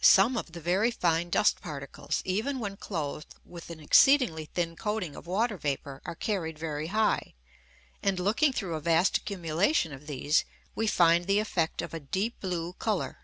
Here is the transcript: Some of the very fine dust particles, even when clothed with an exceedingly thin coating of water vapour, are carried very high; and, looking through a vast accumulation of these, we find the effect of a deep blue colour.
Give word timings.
Some 0.00 0.36
of 0.36 0.52
the 0.52 0.60
very 0.60 0.92
fine 0.92 1.28
dust 1.28 1.60
particles, 1.60 2.22
even 2.24 2.60
when 2.60 2.76
clothed 2.76 3.34
with 3.44 3.68
an 3.68 3.80
exceedingly 3.80 4.44
thin 4.44 4.76
coating 4.76 5.16
of 5.16 5.26
water 5.26 5.56
vapour, 5.56 6.00
are 6.06 6.14
carried 6.14 6.56
very 6.56 6.86
high; 6.86 7.34
and, 8.00 8.20
looking 8.20 8.52
through 8.52 8.76
a 8.76 8.80
vast 8.80 9.16
accumulation 9.16 9.92
of 9.92 10.06
these, 10.06 10.44
we 10.76 10.86
find 10.86 11.26
the 11.26 11.40
effect 11.40 11.82
of 11.82 11.92
a 11.92 11.98
deep 11.98 12.38
blue 12.38 12.74
colour. 12.74 13.18